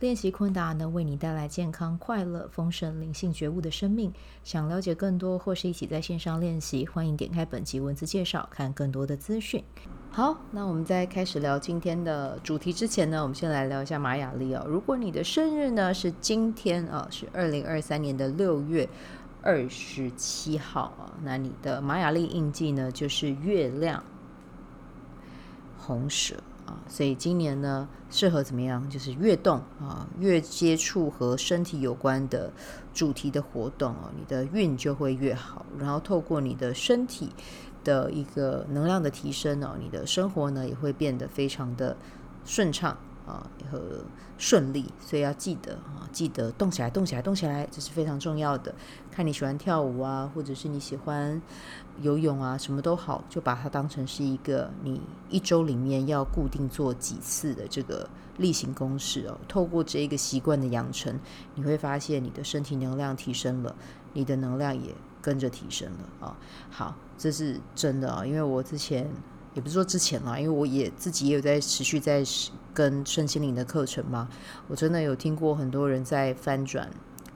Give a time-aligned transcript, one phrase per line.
[0.00, 4.12] 练习昆达能为你带来健康、快乐、丰盛、灵性觉悟的生命。
[4.42, 9.62] 想了解更多或是一起在线上练习，欢迎点开本集文字介绍，看更多的资讯。
[10.10, 14.64] 好，那我们在开始聊今天的主题之前呢，我们先来聊一下玛雅历哦。
[14.68, 18.88] 如果你的生日呢是今天啊，是二零二三年的六月
[19.42, 24.02] 二十七号啊，那你的玛雅历印记呢就是月亮
[25.78, 26.34] 红蛇。
[26.66, 28.88] 啊，所以今年呢，适合怎么样？
[28.88, 32.52] 就是越动啊，越接触和身体有关的
[32.92, 35.64] 主题的活动哦，你的运就会越好。
[35.78, 37.30] 然后透过你的身体
[37.82, 41.96] 的一个能量的提升哦，你的生活呢也会变得非常的
[42.44, 42.96] 顺畅。
[43.26, 44.04] 啊，和
[44.36, 48.74] 顺利，所以要记得啊，记得动起来，动起来，动起来，这是非常重要的。
[49.10, 51.40] 看你喜欢跳舞啊，或者是你喜欢
[52.02, 55.00] 游泳啊，什么都好，就把它当成是一个你
[55.30, 59.38] 一周里面要固定做几次的这个例行公事哦。
[59.48, 61.18] 透过这一个习惯的养成，
[61.54, 63.74] 你会发现你的身体能量提升了，
[64.12, 66.36] 你的能量也跟着提升了啊。
[66.68, 69.08] 好，这是真的啊，因为我之前。
[69.54, 72.22] 也不是说之前啦，因为我也自己也有在持续在
[72.72, 74.28] 跟身心灵的课程嘛，
[74.68, 76.90] 我真的有听过很多人在翻转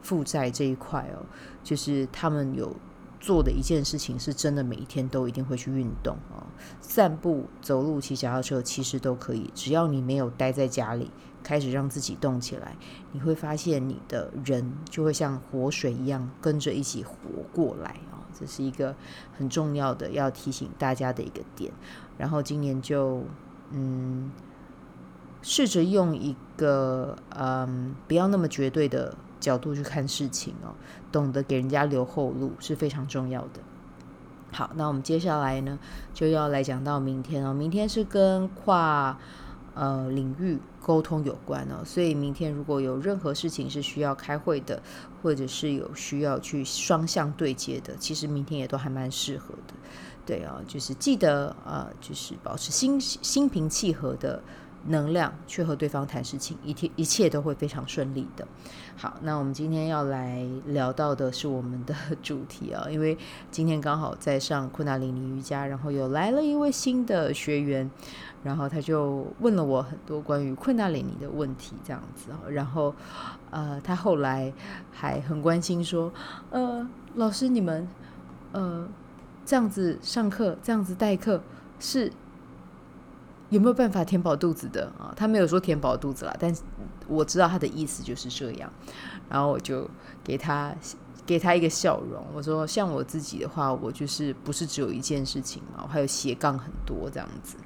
[0.00, 1.26] 负债这一块哦，
[1.62, 2.74] 就是他们有
[3.20, 6.46] 做的一件事情，是真的每一天都一定会去运动啊，
[6.80, 11.10] 散步、走路、骑脚踏车，其实都可以，只要你没有待在家里，
[11.42, 12.76] 开始让自己动起来，
[13.12, 17.16] 你会发现你的人就会像活水一样跟着一起活
[17.52, 17.96] 过来，
[18.38, 18.94] 这是一个
[19.38, 21.72] 很重要的要提醒大家的一个点。
[22.18, 23.22] 然后今年就
[23.70, 24.30] 嗯，
[25.42, 30.74] 试着用一个嗯不要那么绝对的角度去看事情哦，
[31.10, 33.60] 懂得给人家留后路是非常重要的。
[34.52, 35.78] 好，那我们接下来呢
[36.12, 39.18] 就要来讲到明天哦，明天是跟跨
[39.74, 44.82] 呃领域沟通有关哦，所以明天如果有任何事情是需要开会的，
[45.22, 49.74] 或者是有需要去双向对接的，其实明天也都还蛮适合的。
[50.26, 54.42] 对啊，就是记得啊、就是保持心心平气和的
[54.86, 58.46] 能量去和对方谈事情，一切一切都会非常顺利的。
[58.96, 63.16] 好，那我们今天要来聊到的是我们的 主题啊，因为
[63.50, 67.90] 今天刚好在上昆达里尼瑜伽，然后又来了一位新的学员，
[68.42, 72.94] 然后他就问了我很多关于昆达里尼的问题，这样子啊，然后
[73.50, 74.52] 呃，他后来
[74.92, 76.12] 还很关心说，
[76.50, 77.88] 呃，老师你们
[78.52, 78.88] 呃。
[79.46, 81.38] 这样子上课，这样子代课，
[81.78, 82.10] 是
[83.54, 85.14] 有没有办法填饱肚子的啊？
[85.16, 86.60] 他没有说填饱肚子啦，但是
[87.06, 88.68] 我知道他的意思就是这样。
[89.30, 89.88] 然后我就
[90.24, 90.74] 给他
[91.24, 97.56] 给他一个笑容，我说：像我自己的话，我就是不是只有一件事情嘛，我还有斜杠很多这样子。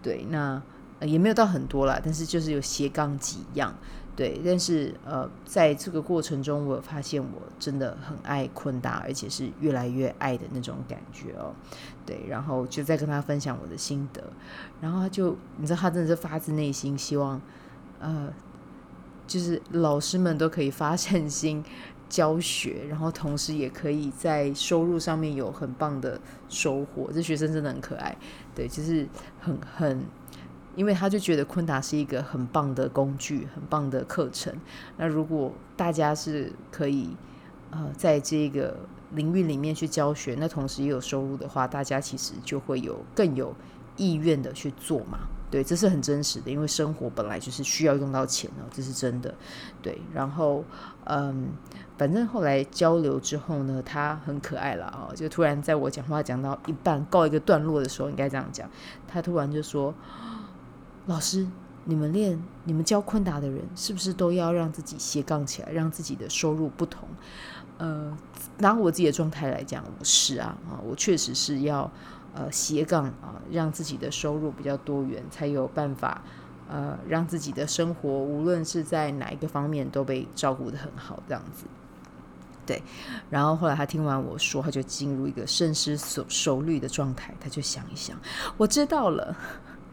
[0.00, 0.62] 对，那
[1.00, 3.74] 也没有到很多啦，但是就是有斜杠几样。
[4.16, 11.52] 对，但是呃，在这个过程中，我发现我真的很爱昆达，而且是越来越爱的那种感觉哦。
[12.06, 14.22] 对，然后就在跟他分享我的心得，
[14.80, 17.40] 然后他就，你知道，他真的是发自内心希望，
[17.98, 18.32] 呃，
[19.26, 21.64] 就是老师们都可以发善心
[22.08, 27.10] 教学，然后同时也可以在收入上面有很棒的收获。
[27.12, 28.16] 这学生真的很可爱，
[28.54, 29.08] 对，就是
[29.40, 30.04] 很很。
[30.76, 34.52] 因为他就觉得昆达是一个很棒的工具，很棒的课程。
[34.96, 37.16] 那如果大家是可以，
[37.70, 38.76] 呃，在这个
[39.12, 43.54] 领域里面去教学，那同时也有收入的话，大家其实就会有更有
[43.96, 45.18] 意愿的去做嘛。
[45.50, 49.32] 对，这是很真实的，因为生活本来就是需要用到钱哦，这是真的。
[49.80, 50.64] 对，然后
[51.04, 51.48] 嗯，
[51.96, 58.68] 反正后来交流之后呢，他很可爱了啊，就突然在我讲话讲到一半告一个段落的时候，应该这样讲，
[59.06, 59.94] 他突然就说。
[61.06, 61.46] 老师，
[61.84, 67.06] 你们练、你们教昆达的人，是不是都要让自己斜杠起来，让自己的收入不同？
[67.76, 68.16] 呃，
[68.58, 71.90] 拿我自己的状态来讲，我是啊，啊，我确实是要
[72.34, 76.22] 呃斜杠啊，让自己的收入比较多元，才有办法
[76.70, 81.66] 呃让自己的生活，无论是在哪一个方面都被照顾得很好，这样子。
[82.64, 82.82] 对，
[83.28, 85.94] 然后后来他听完我说，他就进入一个深思
[86.28, 88.18] 熟虑的状态，他就想一想，
[88.56, 89.36] 我知道了。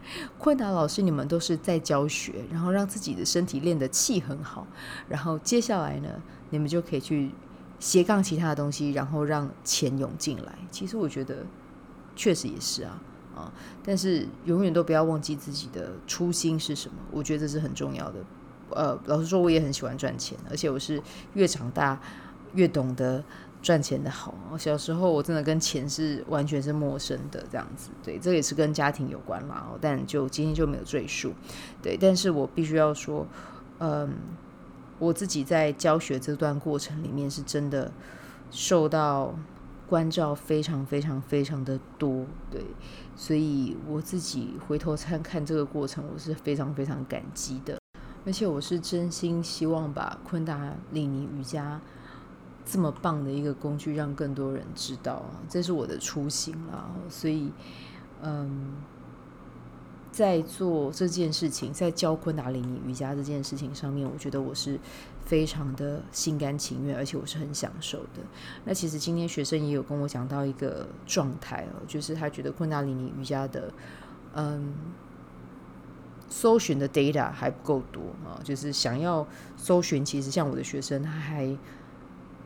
[0.38, 4.66] 昆达老师，你们都是在教学，然后让自己的身体练得气很好，
[5.08, 6.08] 然后接下来呢，
[6.50, 7.30] 你们就可以去
[7.78, 10.58] 斜杠其他的东西，然后让钱涌进来。
[10.70, 11.44] 其实我觉得
[12.14, 13.00] 确实也是啊
[13.34, 13.52] 啊，
[13.84, 18.18] 但是永远都不要忘记自己的初心是什么，我觉得这是很重要的。
[18.70, 21.02] 呃，老实说，我也很喜欢赚钱，而且我是
[21.34, 22.00] 越长大
[22.54, 23.22] 越懂得
[23.62, 24.34] 赚钱的好。
[24.58, 27.90] 小时候我真的跟钱是完全是陌生的，这样子。
[28.02, 29.68] 对，这也是跟家庭有关啦。
[29.80, 31.32] 但就今天就没有赘述。
[31.80, 33.26] 对，但是我必须要说，
[33.78, 34.12] 嗯，
[34.98, 37.90] 我自己在教学这段过程里面是真的
[38.50, 39.34] 受到
[39.86, 42.26] 关照非常非常非常的多。
[42.50, 42.60] 对，
[43.14, 47.78] 所以我自己回头看看这个过程，我是非常非常感激的。
[48.24, 51.80] 而且我是真心希望把昆达里尼瑜伽
[52.64, 56.90] 这么棒的一个工具让更多人知道，这是我的初心啦。
[57.08, 57.52] 所以，
[58.22, 58.74] 嗯，
[60.10, 64.78] 在做这件事情，在教昆达里尼瑜伽这件事情上面，我觉得我是
[65.24, 68.20] 非常的心甘情愿，而且我是很享受的。
[68.64, 73.72] 那其实今天学生也有跟我讲到一个状态哦，就是他觉得昆达里尼瑜伽的，
[74.34, 74.74] 嗯。
[76.34, 81.54] 搜寻的 data 还不够多啊，就是想要搜寻，其实像我的学生，他还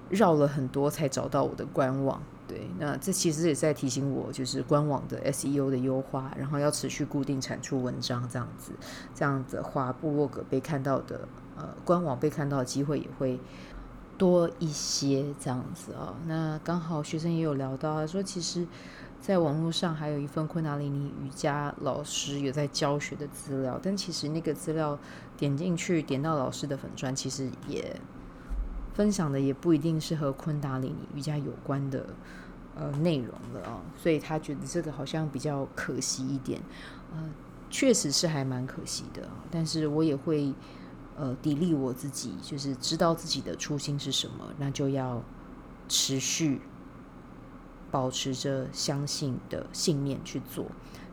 [0.08, 2.20] 绕了很多才找到我的官网。
[2.48, 8.72] 对，那这其实也在提醒我，就是官网的 SEO 的优化，然后要持续固定产出文章，这样子，
[9.14, 11.26] 这样子的话，部落格被看到的，
[11.56, 13.40] 呃，官网被看到的机会也会
[14.16, 16.14] 多一些，这样子啊。
[16.26, 18.66] 那刚好学生也有聊到，啊说其实。
[19.18, 24.96] 在网络上还有一份昆达里尼瑜伽老师有在教学的资料，但其实那个资料
[25.36, 27.98] 点进去点到老师的粉专，其实也
[28.96, 32.06] 分享的也不一定是和昆达里尼瑜伽有关的
[32.74, 36.60] 呃内容了啊，所以他觉得这个好像比较可惜一点，
[37.12, 37.28] 呃，
[37.68, 40.54] 确实是还蛮可惜的，但是我也会
[41.16, 45.22] 呃砥砺我自己，就是知道自己的初心是什么，那就要
[45.88, 46.62] 持续。
[47.88, 50.66] 保持着相信的信念去做，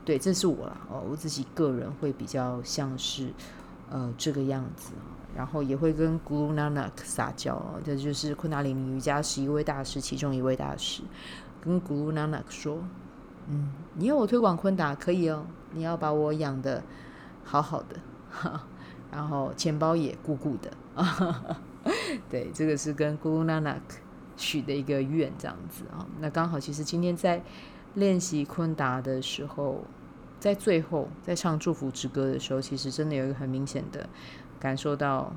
[0.03, 3.31] 对，这是我啦哦，我自己个人会比较像是
[3.91, 4.91] 呃这个样子，
[5.35, 11.03] 然后也会跟 Guru Nanak 撒娇，这就是昆达里尼瑜伽十一位大师其中一位大师，
[11.61, 12.83] 跟 Guru Nanak 说，
[13.47, 16.83] 嗯，你要我推广昆达可以哦，你要把我养的
[17.43, 17.99] 好好的，
[19.11, 20.71] 然后钱包也鼓鼓的，
[22.29, 23.81] 对，这个是跟 Guru Nanak。
[24.35, 27.39] 许的一个愿，这样子啊，那刚好，其实今天在
[27.93, 29.85] 练习昆达的时候，
[30.39, 34.09] 在最后在唱祝福之歌的时候，其实真的有一个很明显的
[34.63, 35.31] 感受到，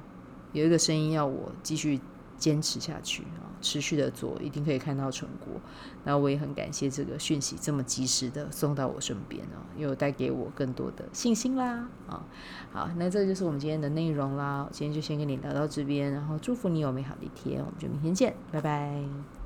[0.53, 2.01] 有一个声音要我继续
[2.39, 5.61] 坚持下去啊，持续的做，一定可以看到成果。
[6.05, 12.23] 那我也很感谢这个讯息这么及时的送到我身边啊，又带给我更多的信心啦啊。
[12.73, 14.69] 好，那这就是我们今天的内容啦。
[14.71, 19.46] 今天就先跟你聊到这边，然后祝福你有美好的一天，我们就明天见，拜拜。